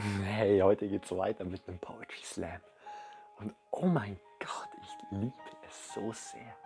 [0.00, 2.60] Hey, heute geht's weiter mit einem Poetry Slam.
[3.40, 5.34] Und oh mein Gott, ich liebe
[5.66, 6.56] es so sehr,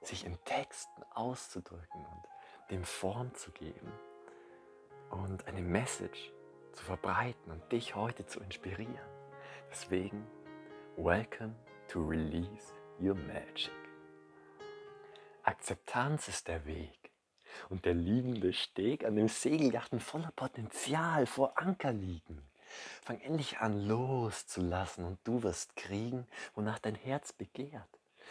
[0.00, 3.92] sich in Texten auszudrücken und dem Form zu geben
[5.10, 6.32] und eine Message
[6.72, 8.98] zu verbreiten und dich heute zu inspirieren.
[9.70, 10.26] Deswegen,
[10.96, 11.54] welcome
[11.88, 13.72] to release your magic.
[15.42, 17.03] Akzeptanz ist der Weg
[17.68, 22.42] und der liebende Steg an dem Segeljachten voller Potenzial vor Anker liegen.
[23.02, 27.88] Fang endlich an loszulassen und du wirst kriegen, wonach dein Herz begehrt,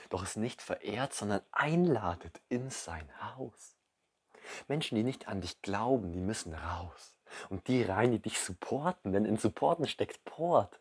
[0.09, 3.75] doch es nicht verehrt, sondern einladet in sein Haus.
[4.67, 7.17] Menschen, die nicht an dich glauben, die müssen raus.
[7.49, 10.79] Und die rein, die dich supporten, denn in Supporten steckt Port.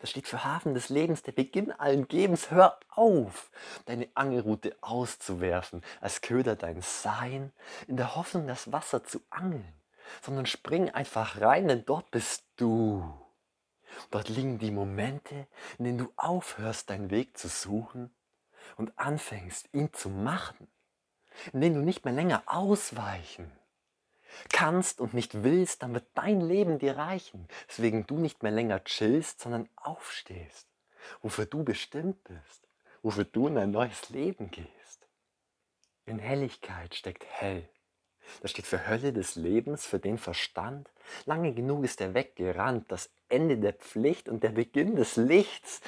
[0.00, 2.50] Das steht für Hafen des Lebens, der Beginn allen Gebens.
[2.50, 3.50] Hör auf,
[3.86, 7.52] deine Angelrute auszuwerfen, als Köder dein Sein,
[7.86, 9.72] in der Hoffnung, das Wasser zu angeln,
[10.20, 13.02] sondern spring einfach rein, denn dort bist du.
[14.10, 15.46] Dort liegen die Momente,
[15.78, 18.14] in denen du aufhörst, deinen Weg zu suchen
[18.76, 20.68] und anfängst, ihn zu machen,
[21.52, 23.52] in denen du nicht mehr länger ausweichen
[24.50, 27.48] kannst und nicht willst, dann wird dein Leben dir reichen.
[27.68, 30.66] Deswegen du nicht mehr länger chillst, sondern aufstehst.
[31.20, 32.68] Wofür du bestimmt bist.
[33.02, 35.06] Wofür du in ein neues Leben gehst.
[36.06, 37.68] In Helligkeit steckt hell.
[38.40, 40.90] Das steht für Hölle des Lebens, für den Verstand.
[41.26, 45.80] Lange genug ist er weggerannt, das Ende der Pflicht und der Beginn des Lichts.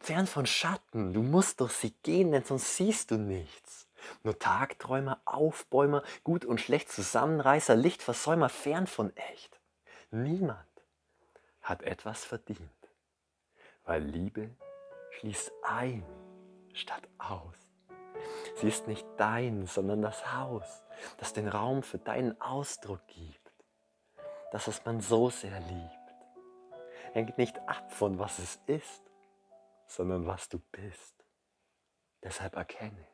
[0.00, 3.79] Fern von Schatten, du musst durch sie gehen, denn sonst siehst du nichts.
[4.22, 9.60] Nur Tagträumer, Aufbäumer, Gut und Schlecht, Zusammenreißer, Lichtversäumer, fern von echt.
[10.10, 10.66] Niemand
[11.62, 12.70] hat etwas verdient,
[13.84, 14.50] weil Liebe
[15.10, 16.04] schließt ein
[16.74, 17.56] statt aus.
[18.56, 20.84] Sie ist nicht dein, sondern das Haus,
[21.18, 23.52] das den Raum für deinen Ausdruck gibt.
[24.52, 26.00] Das, was man so sehr liebt,
[27.12, 29.02] hängt nicht ab von was es ist,
[29.86, 31.14] sondern was du bist.
[32.22, 33.06] Deshalb erkenne,